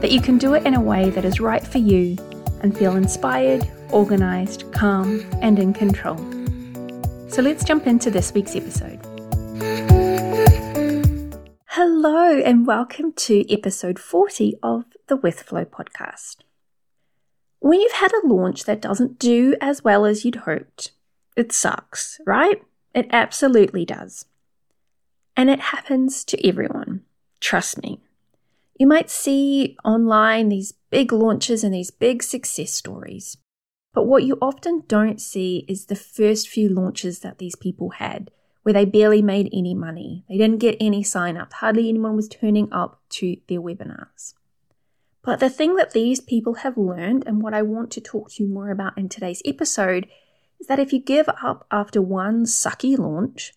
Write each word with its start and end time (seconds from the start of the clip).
that 0.00 0.12
you 0.12 0.20
can 0.20 0.38
do 0.38 0.54
it 0.54 0.64
in 0.64 0.74
a 0.74 0.80
way 0.80 1.10
that 1.10 1.24
is 1.24 1.40
right 1.40 1.66
for 1.66 1.78
you 1.78 2.16
and 2.62 2.76
feel 2.76 2.94
inspired, 2.94 3.68
organized, 3.90 4.70
calm, 4.72 5.24
and 5.42 5.58
in 5.58 5.72
control. 5.72 6.16
So 7.28 7.42
let's 7.42 7.64
jump 7.64 7.86
into 7.86 8.08
this 8.08 8.32
week's 8.32 8.54
episode. 8.54 9.00
Hello, 11.66 12.38
and 12.38 12.64
welcome 12.64 13.12
to 13.14 13.52
episode 13.52 13.98
40 13.98 14.54
of 14.62 14.84
the 15.08 15.16
With 15.16 15.42
Flow 15.42 15.64
podcast. 15.64 16.36
When 17.58 17.80
you've 17.80 17.92
had 17.92 18.12
a 18.12 18.26
launch 18.26 18.64
that 18.64 18.80
doesn't 18.80 19.18
do 19.18 19.56
as 19.60 19.82
well 19.82 20.04
as 20.04 20.24
you'd 20.24 20.36
hoped, 20.36 20.92
it 21.36 21.50
sucks, 21.50 22.20
right? 22.24 22.62
It 22.94 23.08
absolutely 23.10 23.84
does. 23.84 24.26
And 25.36 25.50
it 25.50 25.60
happens 25.60 26.24
to 26.26 26.48
everyone. 26.48 27.02
Trust 27.40 27.82
me. 27.82 28.00
You 28.78 28.86
might 28.86 29.10
see 29.10 29.76
online 29.84 30.48
these 30.48 30.72
big 30.90 31.12
launches 31.12 31.64
and 31.64 31.74
these 31.74 31.90
big 31.90 32.22
success 32.22 32.70
stories. 32.70 33.36
But 33.92 34.06
what 34.06 34.22
you 34.22 34.38
often 34.40 34.84
don't 34.86 35.20
see 35.20 35.64
is 35.68 35.86
the 35.86 35.96
first 35.96 36.48
few 36.48 36.68
launches 36.68 37.18
that 37.20 37.38
these 37.38 37.56
people 37.56 37.90
had, 37.90 38.30
where 38.62 38.72
they 38.72 38.84
barely 38.84 39.20
made 39.20 39.50
any 39.52 39.74
money. 39.74 40.24
They 40.28 40.38
didn't 40.38 40.60
get 40.60 40.76
any 40.78 41.02
sign 41.02 41.36
up. 41.36 41.52
Hardly 41.54 41.88
anyone 41.88 42.14
was 42.14 42.28
turning 42.28 42.72
up 42.72 43.00
to 43.10 43.36
their 43.48 43.60
webinars. 43.60 44.34
But 45.24 45.40
the 45.40 45.50
thing 45.50 45.74
that 45.74 45.90
these 45.90 46.20
people 46.20 46.54
have 46.54 46.78
learned, 46.78 47.24
and 47.26 47.42
what 47.42 47.54
I 47.54 47.62
want 47.62 47.90
to 47.92 48.00
talk 48.00 48.30
to 48.30 48.44
you 48.44 48.48
more 48.48 48.70
about 48.70 48.96
in 48.96 49.08
today's 49.08 49.42
episode, 49.44 50.06
is 50.60 50.68
that 50.68 50.78
if 50.78 50.92
you 50.92 51.00
give 51.00 51.28
up 51.42 51.66
after 51.72 52.00
one 52.00 52.44
sucky 52.44 52.96
launch, 52.96 53.54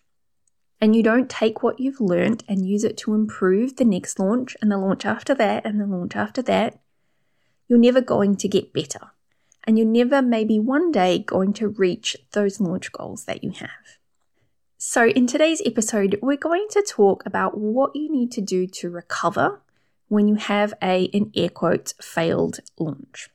and 0.82 0.96
you 0.96 1.02
don't 1.02 1.30
take 1.30 1.62
what 1.62 1.78
you've 1.78 2.00
learned 2.00 2.42
and 2.48 2.66
use 2.66 2.82
it 2.82 2.96
to 2.96 3.14
improve 3.14 3.76
the 3.76 3.84
next 3.84 4.18
launch 4.18 4.56
and 4.60 4.68
the 4.68 4.76
launch 4.76 5.06
after 5.06 5.32
that 5.32 5.64
and 5.64 5.80
the 5.80 5.86
launch 5.86 6.16
after 6.16 6.42
that, 6.42 6.80
you're 7.68 7.78
never 7.78 8.00
going 8.00 8.34
to 8.34 8.48
get 8.48 8.72
better. 8.72 9.12
And 9.62 9.78
you're 9.78 9.86
never, 9.86 10.20
maybe 10.20 10.58
one 10.58 10.90
day, 10.90 11.20
going 11.20 11.52
to 11.54 11.68
reach 11.68 12.16
those 12.32 12.60
launch 12.60 12.90
goals 12.90 13.26
that 13.26 13.44
you 13.44 13.52
have. 13.52 13.98
So, 14.76 15.06
in 15.06 15.28
today's 15.28 15.62
episode, 15.64 16.18
we're 16.20 16.36
going 16.36 16.66
to 16.70 16.82
talk 16.82 17.24
about 17.24 17.56
what 17.56 17.94
you 17.94 18.10
need 18.10 18.32
to 18.32 18.40
do 18.40 18.66
to 18.66 18.90
recover 18.90 19.60
when 20.08 20.26
you 20.26 20.34
have 20.34 20.74
a, 20.82 21.04
in 21.04 21.30
air 21.36 21.48
quotes, 21.48 21.94
failed 22.02 22.58
launch. 22.76 23.30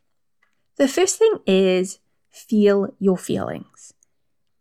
The 0.76 0.90
first 0.90 1.18
thing 1.18 1.40
is 1.46 2.00
feel 2.30 2.94
your 3.00 3.18
feelings. 3.18 3.94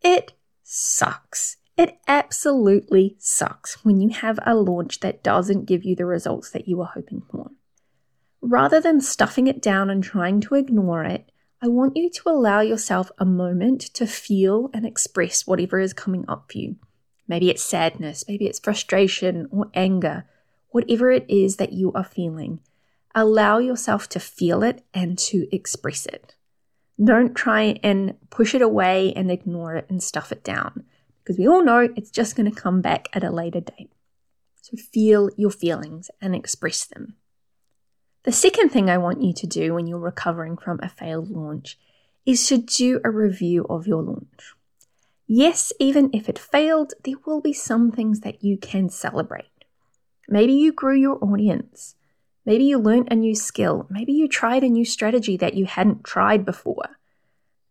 It 0.03 0.35
sucks. 0.63 1.57
It 1.77 1.99
absolutely 2.09 3.17
sucks 3.19 3.85
when 3.85 4.01
you 4.01 4.09
have 4.09 4.39
a 4.47 4.55
launch 4.55 5.01
that 5.01 5.23
doesn't 5.23 5.67
give 5.67 5.85
you 5.85 5.95
the 5.95 6.07
results 6.07 6.51
that 6.51 6.67
you 6.67 6.79
were 6.79 6.87
hoping 6.87 7.23
for. 7.31 7.51
Rather 8.41 8.81
than 8.81 9.01
stuffing 9.01 9.47
it 9.47 9.61
down 9.61 9.91
and 9.91 10.03
trying 10.03 10.41
to 10.41 10.55
ignore 10.55 11.05
it, 11.05 11.31
I 11.63 11.69
want 11.69 11.97
you 11.97 12.09
to 12.09 12.29
allow 12.29 12.61
yourself 12.61 13.11
a 13.19 13.27
moment 13.27 13.81
to 13.95 14.07
feel 14.07 14.71
and 14.73 14.87
express 14.87 15.47
whatever 15.47 15.79
is 15.79 15.93
coming 15.93 16.25
up 16.29 16.51
for 16.51 16.59
you. 16.59 16.77
Maybe 17.29 17.51
it's 17.51 17.63
sadness, 17.63 18.25
maybe 18.27 18.47
it's 18.47 18.61
frustration 18.61 19.47
or 19.51 19.67
anger, 19.75 20.25
whatever 20.71 21.11
it 21.11 21.27
is 21.29 21.57
that 21.57 21.73
you 21.73 21.93
are 21.93 22.05
feeling. 22.05 22.61
Allow 23.15 23.59
yourself 23.59 24.09
to 24.11 24.21
feel 24.21 24.63
it 24.63 24.83
and 24.95 25.19
to 25.19 25.47
express 25.55 26.07
it. 26.07 26.37
Don't 27.03 27.35
try 27.35 27.79
and 27.83 28.15
push 28.31 28.55
it 28.55 28.63
away 28.63 29.13
and 29.15 29.31
ignore 29.31 29.75
it 29.77 29.87
and 29.91 30.03
stuff 30.03 30.33
it 30.33 30.45
down 30.45 30.85
because 31.27 31.39
we 31.41 31.49
all 31.49 31.65
know 31.65 31.89
it's 31.97 32.11
just 32.11 32.37
going 32.37 32.49
to 32.49 32.61
come 32.61 32.81
back 32.81 33.09
at 33.13 33.25
a 33.25 33.33
later 33.33 33.61
date. 33.61 33.91
So 34.63 34.77
feel 34.77 35.29
your 35.37 35.51
feelings 35.51 36.09
and 36.21 36.37
express 36.37 36.85
them. 36.85 37.17
The 38.23 38.31
second 38.31 38.69
thing 38.69 38.89
I 38.89 38.99
want 38.99 39.23
you 39.23 39.33
to 39.35 39.47
do 39.47 39.75
when 39.75 39.89
you're 39.89 39.99
recovering 39.99 40.57
from 40.57 40.79
a 40.81 40.89
failed 40.89 41.29
launch 41.29 41.79
is 42.25 42.47
to 42.49 42.59
do 42.59 43.01
a 43.05 43.11
review 43.11 43.67
of 43.69 43.89
your 43.89 44.05
launch. 44.05 44.55
Yes, 45.27 45.73
even 45.81 46.11
if 46.13 46.29
it 46.29 46.39
failed, 46.39 46.95
there 47.05 47.17
will 47.27 47.41
be 47.41 47.53
some 47.53 47.91
things 47.91 48.21
that 48.21 48.45
you 48.45 48.57
can 48.57 48.89
celebrate. 48.89 49.65
Maybe 50.29 50.53
you 50.53 50.73
grew 50.73 50.97
your 50.97 51.19
audience. 51.25 51.97
Maybe 52.45 52.65
you 52.65 52.79
learned 52.79 53.09
a 53.11 53.17
new 53.17 53.35
skill. 53.35 53.89
Maybe 53.91 54.13
you 54.13 54.29
tried 54.29 54.63
a 54.63 54.69
new 54.69 54.85
strategy 54.85 55.37
that 55.39 55.55
you 55.55 55.67
hadn't 55.67 56.05
tried 56.05 56.45
before. 56.45 56.96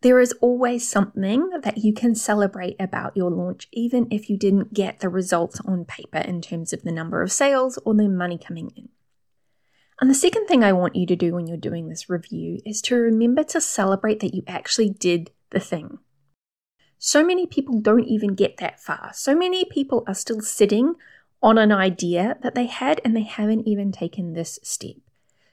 There 0.05 0.19
is 0.19 0.33
always 0.33 0.87
something 0.87 1.49
that 1.63 1.79
you 1.79 1.91
can 1.91 2.13
celebrate 2.13 2.75
about 2.79 3.17
your 3.17 3.31
launch, 3.31 3.67
even 3.73 4.07
if 4.11 4.29
you 4.29 4.37
didn't 4.37 4.71
get 4.71 4.99
the 4.99 5.09
results 5.09 5.59
on 5.65 5.83
paper 5.83 6.19
in 6.19 6.43
terms 6.43 6.73
of 6.73 6.83
the 6.83 6.91
number 6.91 7.23
of 7.23 7.31
sales 7.31 7.79
or 7.85 7.95
the 7.95 8.07
money 8.07 8.37
coming 8.37 8.71
in. 8.75 8.89
And 9.99 10.07
the 10.07 10.13
second 10.13 10.45
thing 10.45 10.63
I 10.63 10.73
want 10.73 10.95
you 10.95 11.07
to 11.07 11.15
do 11.15 11.33
when 11.33 11.47
you're 11.47 11.57
doing 11.57 11.89
this 11.89 12.07
review 12.07 12.59
is 12.67 12.83
to 12.83 12.95
remember 12.95 13.43
to 13.45 13.59
celebrate 13.59 14.19
that 14.19 14.35
you 14.35 14.43
actually 14.45 14.91
did 14.91 15.31
the 15.49 15.59
thing. 15.59 15.97
So 16.99 17.25
many 17.25 17.47
people 17.47 17.81
don't 17.81 18.05
even 18.05 18.35
get 18.35 18.57
that 18.57 18.79
far. 18.79 19.09
So 19.15 19.35
many 19.35 19.65
people 19.65 20.03
are 20.05 20.13
still 20.13 20.41
sitting 20.41 20.93
on 21.41 21.57
an 21.57 21.71
idea 21.71 22.37
that 22.43 22.53
they 22.53 22.67
had 22.67 23.01
and 23.03 23.17
they 23.17 23.23
haven't 23.23 23.67
even 23.67 23.91
taken 23.91 24.33
this 24.33 24.59
step. 24.61 24.97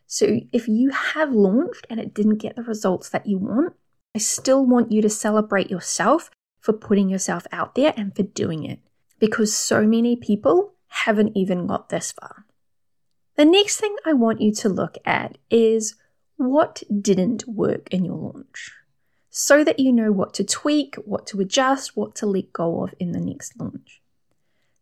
So 0.06 0.40
if 0.52 0.68
you 0.68 0.90
have 0.90 1.32
launched 1.32 1.86
and 1.88 1.98
it 1.98 2.12
didn't 2.12 2.36
get 2.36 2.56
the 2.56 2.62
results 2.62 3.08
that 3.08 3.26
you 3.26 3.38
want, 3.38 3.76
I 4.14 4.18
still 4.18 4.66
want 4.66 4.92
you 4.92 5.00
to 5.02 5.08
celebrate 5.08 5.70
yourself 5.70 6.30
for 6.60 6.72
putting 6.74 7.08
yourself 7.08 7.46
out 7.50 7.74
there 7.74 7.94
and 7.96 8.14
for 8.14 8.22
doing 8.22 8.64
it 8.64 8.78
because 9.18 9.56
so 9.56 9.86
many 9.86 10.16
people 10.16 10.74
haven't 10.88 11.34
even 11.34 11.66
got 11.66 11.88
this 11.88 12.12
far. 12.12 12.44
The 13.36 13.46
next 13.46 13.80
thing 13.80 13.96
I 14.04 14.12
want 14.12 14.42
you 14.42 14.52
to 14.52 14.68
look 14.68 14.98
at 15.06 15.38
is 15.50 15.94
what 16.36 16.82
didn't 17.00 17.48
work 17.48 17.88
in 17.90 18.04
your 18.04 18.16
launch 18.16 18.72
so 19.30 19.64
that 19.64 19.78
you 19.78 19.90
know 19.90 20.12
what 20.12 20.34
to 20.34 20.44
tweak, 20.44 20.96
what 20.96 21.26
to 21.28 21.40
adjust, 21.40 21.96
what 21.96 22.14
to 22.16 22.26
let 22.26 22.52
go 22.52 22.84
of 22.84 22.94
in 22.98 23.12
the 23.12 23.20
next 23.20 23.58
launch. 23.58 24.02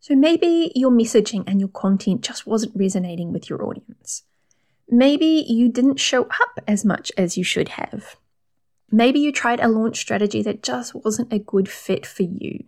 So 0.00 0.16
maybe 0.16 0.72
your 0.74 0.90
messaging 0.90 1.44
and 1.46 1.60
your 1.60 1.69
content 1.69 2.22
just 2.22 2.48
wasn't 2.48 2.74
resonating 2.74 3.32
with 3.32 3.48
your 3.48 3.64
audience. 3.64 4.24
Maybe 4.88 5.44
you 5.46 5.69
didn't 5.69 6.00
show 6.00 6.24
up 6.24 6.58
as 6.66 6.84
much 6.84 7.12
as 7.16 7.38
you 7.38 7.44
should 7.44 7.69
have. 7.69 8.16
Maybe 8.92 9.20
you 9.20 9.30
tried 9.30 9.60
a 9.60 9.68
launch 9.68 9.98
strategy 9.98 10.42
that 10.42 10.62
just 10.62 10.94
wasn't 10.94 11.32
a 11.32 11.38
good 11.38 11.68
fit 11.68 12.04
for 12.04 12.24
you. 12.24 12.64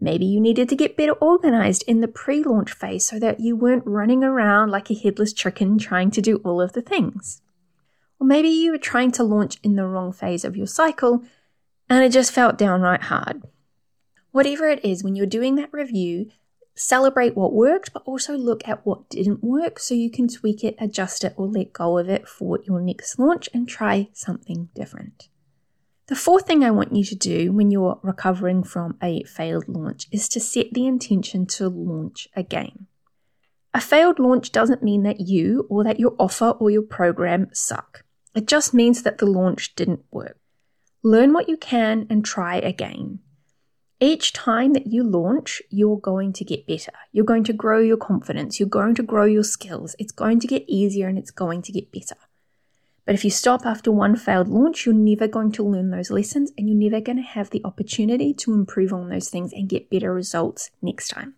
Maybe 0.00 0.24
you 0.24 0.40
needed 0.40 0.68
to 0.68 0.76
get 0.76 0.96
better 0.96 1.14
organized 1.14 1.82
in 1.88 2.00
the 2.00 2.06
pre 2.06 2.44
launch 2.44 2.72
phase 2.72 3.04
so 3.04 3.18
that 3.18 3.40
you 3.40 3.56
weren't 3.56 3.86
running 3.86 4.22
around 4.22 4.70
like 4.70 4.90
a 4.90 4.94
headless 4.94 5.32
chicken 5.32 5.76
trying 5.76 6.12
to 6.12 6.22
do 6.22 6.36
all 6.44 6.60
of 6.60 6.72
the 6.72 6.82
things. 6.82 7.42
Or 8.20 8.26
maybe 8.26 8.48
you 8.48 8.70
were 8.70 8.78
trying 8.78 9.10
to 9.12 9.24
launch 9.24 9.58
in 9.64 9.74
the 9.74 9.84
wrong 9.84 10.12
phase 10.12 10.44
of 10.44 10.56
your 10.56 10.66
cycle 10.66 11.24
and 11.90 12.04
it 12.04 12.12
just 12.12 12.32
felt 12.32 12.58
downright 12.58 13.02
hard. 13.02 13.42
Whatever 14.30 14.68
it 14.68 14.84
is, 14.84 15.02
when 15.02 15.16
you're 15.16 15.26
doing 15.26 15.56
that 15.56 15.72
review, 15.72 16.30
celebrate 16.76 17.36
what 17.36 17.52
worked, 17.52 17.92
but 17.92 18.02
also 18.04 18.36
look 18.36 18.66
at 18.68 18.86
what 18.86 19.08
didn't 19.08 19.42
work 19.42 19.80
so 19.80 19.94
you 19.94 20.10
can 20.10 20.28
tweak 20.28 20.62
it, 20.62 20.76
adjust 20.78 21.24
it, 21.24 21.34
or 21.36 21.46
let 21.46 21.72
go 21.72 21.98
of 21.98 22.08
it 22.08 22.28
for 22.28 22.60
your 22.64 22.80
next 22.80 23.18
launch 23.18 23.48
and 23.52 23.68
try 23.68 24.08
something 24.12 24.68
different. 24.74 25.28
The 26.08 26.16
fourth 26.16 26.46
thing 26.46 26.64
I 26.64 26.70
want 26.70 26.96
you 26.96 27.04
to 27.04 27.14
do 27.14 27.52
when 27.52 27.70
you're 27.70 28.00
recovering 28.02 28.64
from 28.64 28.96
a 29.02 29.24
failed 29.24 29.68
launch 29.68 30.06
is 30.10 30.26
to 30.30 30.40
set 30.40 30.72
the 30.72 30.86
intention 30.86 31.44
to 31.48 31.68
launch 31.68 32.28
again. 32.34 32.86
A 33.74 33.80
failed 33.82 34.18
launch 34.18 34.50
doesn't 34.50 34.82
mean 34.82 35.02
that 35.02 35.20
you 35.20 35.66
or 35.68 35.84
that 35.84 36.00
your 36.00 36.16
offer 36.18 36.52
or 36.52 36.70
your 36.70 36.82
program 36.82 37.50
suck. 37.52 38.04
It 38.34 38.48
just 38.48 38.72
means 38.72 39.02
that 39.02 39.18
the 39.18 39.26
launch 39.26 39.74
didn't 39.74 40.00
work. 40.10 40.38
Learn 41.02 41.34
what 41.34 41.46
you 41.46 41.58
can 41.58 42.06
and 42.08 42.24
try 42.24 42.56
again. 42.56 43.18
Each 44.00 44.32
time 44.32 44.72
that 44.72 44.86
you 44.86 45.02
launch, 45.02 45.60
you're 45.68 45.98
going 45.98 46.32
to 46.34 46.44
get 46.44 46.66
better. 46.66 46.92
You're 47.12 47.26
going 47.26 47.44
to 47.44 47.52
grow 47.52 47.80
your 47.80 47.98
confidence. 47.98 48.58
You're 48.58 48.68
going 48.70 48.94
to 48.94 49.02
grow 49.02 49.26
your 49.26 49.44
skills. 49.44 49.94
It's 49.98 50.12
going 50.12 50.40
to 50.40 50.46
get 50.46 50.64
easier 50.66 51.06
and 51.06 51.18
it's 51.18 51.30
going 51.30 51.60
to 51.62 51.72
get 51.72 51.92
better. 51.92 52.16
But 53.08 53.14
if 53.14 53.24
you 53.24 53.30
stop 53.30 53.64
after 53.64 53.90
one 53.90 54.16
failed 54.16 54.48
launch, 54.48 54.84
you're 54.84 54.94
never 54.94 55.26
going 55.26 55.50
to 55.52 55.62
learn 55.62 55.88
those 55.88 56.10
lessons 56.10 56.52
and 56.58 56.68
you're 56.68 56.90
never 56.90 57.02
going 57.02 57.16
to 57.16 57.22
have 57.22 57.48
the 57.48 57.62
opportunity 57.64 58.34
to 58.34 58.52
improve 58.52 58.92
on 58.92 59.08
those 59.08 59.30
things 59.30 59.50
and 59.50 59.66
get 59.66 59.88
better 59.88 60.12
results 60.12 60.70
next 60.82 61.08
time. 61.08 61.32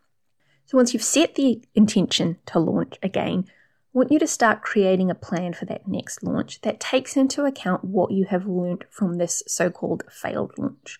So 0.67 0.77
once 0.77 0.93
you've 0.93 1.05
set 1.05 1.37
the 1.37 1.63
intention 1.77 2.39
to 2.47 2.59
launch 2.59 2.99
again, 3.05 3.45
I 3.47 3.53
want 3.93 4.11
you 4.11 4.19
to 4.19 4.27
start 4.27 4.63
creating 4.63 5.13
a 5.13 5.15
plan 5.15 5.53
for 5.53 5.65
that 5.67 5.87
next 5.87 6.25
launch 6.25 6.61
that 6.63 6.81
takes 6.81 7.17
into 7.17 7.45
account 7.45 7.85
what 7.85 8.11
you 8.11 8.25
have 8.25 8.49
learned 8.49 8.85
from 8.91 9.19
this 9.19 9.41
so 9.47 9.71
called 9.71 10.03
failed 10.11 10.59
launch. 10.59 10.99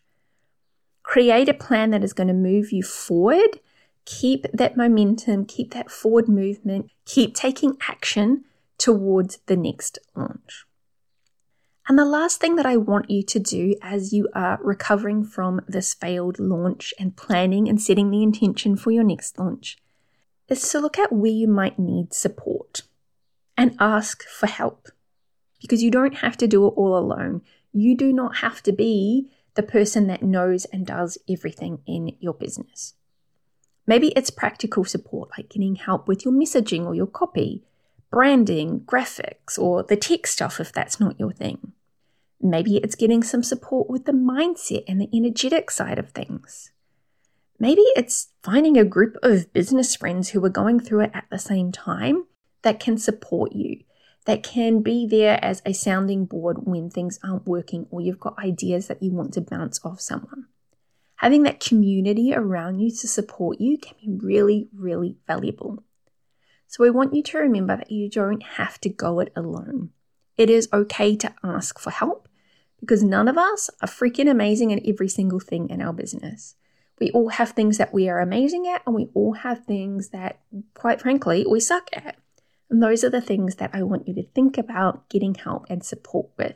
Create 1.03 1.49
a 1.49 1.53
plan 1.53 1.91
that 1.91 2.05
is 2.05 2.13
going 2.13 2.29
to 2.29 2.33
move 2.33 2.71
you 2.71 2.85
forward. 2.85 3.59
Keep 4.05 4.47
that 4.53 4.77
momentum, 4.77 5.47
keep 5.47 5.75
that 5.75 5.91
forward 5.91 6.29
movement, 6.29 6.93
keep 7.07 7.35
taking 7.35 7.77
action 7.89 8.45
towards 8.81 9.39
the 9.47 9.57
next 9.57 9.99
launch. 10.17 10.65
And 11.87 11.99
the 11.99 12.05
last 12.05 12.41
thing 12.41 12.57
that 12.57 12.67
I 12.67 12.77
want 12.77 13.11
you 13.11 13.23
to 13.23 13.39
do 13.39 13.75
as 13.83 14.13
you 14.13 14.29
are 14.35 14.59
recovering 14.63 15.23
from 15.23 15.61
this 15.69 15.93
failed 15.93 16.39
launch 16.39 16.95
and 16.99 17.17
planning 17.17 17.69
and 17.69 17.81
setting 17.81 18.11
the 18.11 18.23
intention 18.23 18.77
for 18.77 18.91
your 18.91 19.05
next 19.05 19.39
launch 19.39 19.77
is 20.49 20.67
to 20.71 20.81
look 20.81 20.99
at 20.99 21.13
where 21.13 21.31
you 21.31 21.47
might 21.47 21.79
need 21.79 22.15
support 22.15 22.83
and 23.57 23.77
ask 23.79 24.25
for 24.25 24.47
help. 24.47 24.89
Because 25.61 25.83
you 25.83 25.91
don't 25.91 26.17
have 26.19 26.39
to 26.39 26.49
do 26.49 26.67
it 26.67 26.71
all 26.71 26.97
alone. 26.97 27.43
You 27.73 27.95
do 27.95 28.13
not 28.13 28.37
have 28.37 28.63
to 28.63 28.73
be 28.73 29.31
the 29.55 29.63
person 29.63 30.07
that 30.07 30.23
knows 30.23 30.65
and 30.67 30.87
does 30.87 31.19
everything 31.29 31.81
in 31.87 32.17
your 32.19 32.35
business. 32.35 32.95
Maybe 33.87 34.09
it's 34.17 34.31
practical 34.31 34.85
support, 34.85 35.31
like 35.37 35.51
getting 35.51 35.75
help 35.75 36.09
with 36.09 36.25
your 36.25 36.33
messaging 36.33 36.87
or 36.87 36.95
your 36.95 37.09
copy, 37.09 37.65
branding, 38.11 38.81
graphics, 38.81 39.59
or 39.59 39.83
the 39.83 39.97
tech 39.97 40.27
stuff 40.27 40.61
if 40.61 40.73
that's 40.73 40.99
not 40.99 41.19
your 41.19 41.33
thing. 41.33 41.73
Maybe 42.41 42.79
it's 42.79 42.95
getting 42.95 43.23
some 43.23 43.43
support 43.43 43.91
with 43.91 44.07
the 44.07 44.13
mindset 44.13 44.85
and 44.89 45.01
the 45.01 45.11
energetic 45.15 45.71
side 45.71 45.99
of 45.99 46.11
things. 46.11 46.73
Maybe 47.59 47.83
it's 47.95 48.29
finding 48.43 48.79
a 48.79 48.85
group 48.85 49.17
of 49.23 49.53
business 49.53 49.95
friends 49.95 50.31
who 50.31 50.43
are 50.45 50.51
going 50.51 50.81
through 50.81 51.01
it 51.01 51.11
at 51.13 51.27
the 51.31 51.39
same 51.39 51.71
time 51.71 52.25
that 52.63 52.81
can 52.81 52.97
support 52.97 53.53
you, 53.53 53.85
that 54.25 54.43
can 54.43 54.81
be 54.81 55.07
there 55.07 55.39
as 55.45 55.61
a 55.67 55.75
sounding 55.75 56.25
board 56.25 56.67
when 56.67 56.89
things 56.89 57.21
aren't 57.23 57.47
working 57.47 57.87
or 57.91 58.01
you've 58.01 58.19
got 58.19 58.39
ideas 58.39 58.89
that 58.89 59.03
you 59.03 59.13
want 59.13 59.35
to 59.35 59.43
bounce 59.43 59.79
off 59.85 60.01
someone. 60.01 60.47
Having 61.17 61.43
that 61.43 61.61
community 61.61 62.33
around 62.35 62.81
you 62.81 62.91
to 62.91 63.07
support 63.07 63.61
you 63.61 63.77
can 63.77 63.95
be 64.01 64.27
really, 64.27 64.69
really 64.75 65.19
valuable. 65.27 65.85
So, 66.71 66.85
I 66.85 66.91
want 66.91 67.15
you 67.15 67.23
to 67.25 67.39
remember 67.39 67.77
that 67.77 67.91
you 67.91 68.09
don't 68.09 68.45
have 68.45 68.81
to 68.83 68.89
go 68.89 69.19
it 69.19 69.33
alone. 69.35 69.91
It 70.37 70.49
is 70.49 70.69
okay 70.73 71.17
to 71.17 71.35
ask 71.43 71.81
for 71.81 71.91
help 71.91 72.29
because 72.79 73.03
none 73.03 73.27
of 73.27 73.37
us 73.37 73.71
are 73.83 73.89
freaking 73.89 74.31
amazing 74.31 74.73
at 74.73 74.87
every 74.87 75.09
single 75.09 75.41
thing 75.41 75.69
in 75.69 75.83
our 75.83 75.93
business. 75.93 76.55
We 77.01 77.11
all 77.11 77.31
have 77.31 77.51
things 77.51 77.77
that 77.79 77.93
we 77.93 78.09
are 78.09 78.21
amazing 78.21 78.69
at, 78.69 78.83
and 78.87 78.95
we 78.95 79.09
all 79.15 79.33
have 79.33 79.65
things 79.65 80.11
that, 80.11 80.39
quite 80.75 81.01
frankly, 81.01 81.45
we 81.45 81.59
suck 81.59 81.89
at. 81.93 82.19
And 82.71 82.81
those 82.81 83.03
are 83.03 83.11
the 83.11 83.21
things 83.21 83.57
that 83.57 83.71
I 83.73 83.83
want 83.83 84.07
you 84.07 84.15
to 84.15 84.23
think 84.23 84.57
about 84.57 85.09
getting 85.09 85.35
help 85.35 85.67
and 85.69 85.85
support 85.85 86.29
with. 86.39 86.55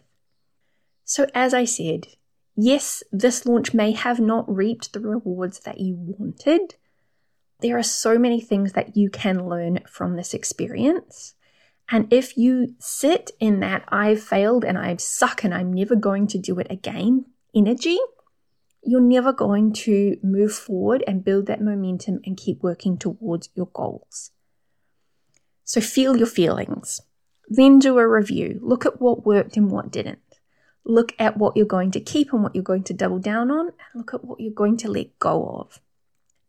So, 1.02 1.26
as 1.34 1.52
I 1.52 1.64
said, 1.64 2.06
yes, 2.55 3.02
this 3.10 3.46
launch 3.46 3.75
may 3.75 3.90
have 3.90 4.20
not 4.20 4.49
reaped 4.49 4.93
the 4.93 5.00
rewards 5.00 5.58
that 5.60 5.81
you 5.81 5.96
wanted. 5.99 6.76
There 7.64 7.78
are 7.78 7.82
so 7.82 8.19
many 8.19 8.43
things 8.43 8.75
that 8.75 8.94
you 8.94 9.08
can 9.08 9.49
learn 9.49 9.81
from 9.88 10.16
this 10.16 10.34
experience. 10.34 11.32
And 11.90 12.12
if 12.12 12.37
you 12.37 12.75
sit 12.78 13.31
in 13.40 13.61
that 13.61 13.84
I've 13.88 14.22
failed 14.22 14.66
and 14.66 14.76
I 14.76 14.94
suck 14.96 15.44
and 15.44 15.55
I'm 15.55 15.72
never 15.72 15.96
going 15.96 16.26
to 16.26 16.38
do 16.38 16.58
it 16.58 16.66
again 16.69 17.25
energy, 17.55 17.96
you're 18.82 19.00
never 19.00 19.32
going 19.32 19.72
to 19.84 20.19
move 20.22 20.52
forward 20.52 21.02
and 21.06 21.25
build 21.25 21.46
that 21.46 21.62
momentum 21.62 22.20
and 22.26 22.37
keep 22.37 22.62
working 22.62 22.99
towards 22.99 23.49
your 23.55 23.70
goals. 23.72 24.32
So 25.64 25.81
feel 25.81 26.19
your 26.19 26.26
feelings. 26.26 27.00
Then 27.49 27.78
do 27.78 27.96
a 27.96 28.06
review. 28.06 28.60
Look 28.62 28.84
at 28.84 29.00
what 29.00 29.25
worked 29.25 29.56
and 29.56 29.70
what 29.70 29.90
didn't. 29.90 30.19
Look 30.84 31.14
at 31.19 31.38
what 31.38 31.56
you're 31.56 31.64
going 31.64 31.93
to 31.93 32.00
keep 32.00 32.34
and 32.34 32.43
what 32.43 32.55
you're 32.55 32.62
going 32.62 32.84
to 32.84 32.93
double 32.93 33.20
down 33.20 33.50
on, 33.50 33.69
and 33.69 33.94
look 33.94 34.12
at 34.12 34.22
what 34.22 34.38
you're 34.38 34.52
going 34.52 34.76
to 34.76 34.90
let 34.90 35.19
go 35.19 35.46
of. 35.46 35.81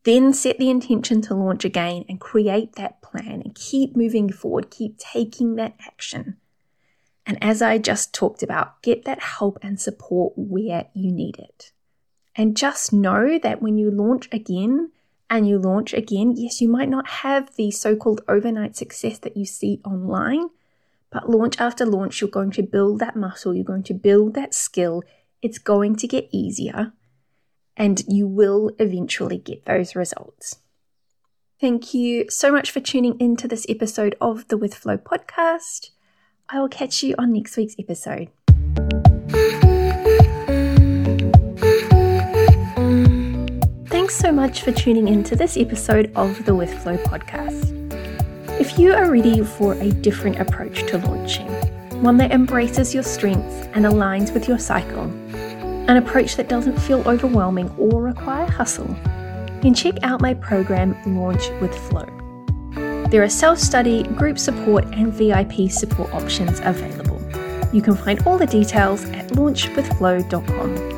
Then 0.06 0.34
set 0.34 0.60
the 0.60 0.69
intention 0.69 1.22
to 1.24 1.34
launch 1.34 1.66
again 1.66 2.06
and 2.07 2.22
create 2.22 2.75
that 2.75 3.02
plan 3.02 3.42
and 3.44 3.56
keep 3.56 3.96
moving 3.96 4.31
forward, 4.31 4.69
keep 4.69 5.00
taking 5.00 5.56
that 5.56 5.75
action. 5.86 6.38
And 7.25 7.44
as 7.44 7.62
I 7.62 7.80
just 7.80 8.13
talked 8.13 8.44
about, 8.44 8.84
get 8.84 9.06
that 9.06 9.19
help 9.19 9.57
and 9.63 9.81
support 9.81 10.34
where 10.38 10.86
you 10.94 11.12
need 11.12 11.40
it. 11.40 11.72
And 12.36 12.56
just 12.56 12.94
know 12.94 13.40
that 13.40 13.63
when 13.63 13.78
you 13.80 13.90
launch 13.90 14.30
again 14.31 14.92
and 15.28 15.48
you 15.48 15.57
launch 15.57 15.92
again, 15.92 16.34
yes, 16.36 16.62
you 16.62 16.69
might 16.69 16.90
not 16.90 17.07
have 17.07 17.56
the 17.56 17.72
so 17.72 17.96
called 17.96 18.22
overnight 18.28 18.75
success 18.75 19.18
that 19.19 19.36
you 19.36 19.46
see 19.46 19.81
online, 19.84 20.50
but 21.10 21.30
launch 21.30 21.60
after 21.60 21.84
launch, 21.84 22.22
you're 22.22 22.30
going 22.30 22.52
to 22.52 22.62
build 22.62 23.00
that 23.00 23.16
muscle, 23.16 23.56
you're 23.56 23.63
going 23.63 23.84
to 23.84 23.94
build 23.96 24.36
that 24.36 24.54
skill. 24.54 25.02
It's 25.42 25.57
going 25.57 25.96
to 25.96 26.07
get 26.07 26.28
easier, 26.31 26.94
and 27.77 28.01
you 28.07 28.27
will 28.27 28.72
eventually 28.80 29.38
get 29.38 29.66
those 29.66 29.95
results. 29.95 30.60
Thank 31.60 31.94
you 31.94 32.30
so 32.30 32.51
much 32.51 32.69
for 32.72 32.80
tuning 32.80 33.19
into 33.19 33.48
this 33.48 33.66
episode 33.69 34.16
of 34.19 34.48
the 34.50 34.57
With 34.57 34.75
Flow 34.75 34.98
podcast. 34.98 35.92
I 36.50 36.60
will 36.60 36.69
catch 36.69 37.01
you 37.01 37.16
on 37.18 37.33
next 37.33 37.57
week's 37.57 37.75
episode. 37.80 38.30
Thanks 43.88 44.16
so 44.16 44.31
much 44.31 44.62
for 44.62 44.71
tuning 44.71 45.07
in 45.07 45.24
to 45.24 45.36
this 45.36 45.57
episode 45.57 46.12
of 46.16 46.45
the 46.45 46.54
With 46.54 46.71
Flow 46.83 46.98
podcast. 46.98 47.71
If 48.60 48.78
you 48.78 48.94
are 48.94 49.10
ready 49.10 49.44
for 49.44 49.74
a 49.74 49.89
different 49.89 50.39
approach 50.39 50.86
to 50.88 50.98
launching, 51.00 51.48
one 52.01 52.18
that 52.18 52.31
embraces 52.31 52.94
your 52.94 53.04
strengths 53.04 53.68
and 53.74 53.86
aligns 53.86 54.33
with 54.33 54.48
your 54.48 54.60
cycle, 54.60 55.07
an 55.87 55.97
approach 55.97 56.35
that 56.35 56.49
doesn't 56.49 56.79
feel 56.79 57.07
overwhelming 57.07 57.69
or 57.77 58.01
require 58.01 58.49
hustle, 58.49 58.95
then 59.61 59.73
check 59.73 59.95
out 60.03 60.21
my 60.21 60.33
program 60.33 60.95
Launch 61.05 61.49
with 61.61 61.75
Flow. 61.89 62.05
There 63.09 63.23
are 63.23 63.29
self 63.29 63.59
study, 63.59 64.03
group 64.03 64.39
support, 64.39 64.85
and 64.85 65.13
VIP 65.13 65.71
support 65.71 66.13
options 66.13 66.59
available. 66.63 67.21
You 67.71 67.81
can 67.81 67.95
find 67.95 68.25
all 68.25 68.37
the 68.37 68.47
details 68.47 69.05
at 69.05 69.27
launchwithflow.com. 69.29 70.94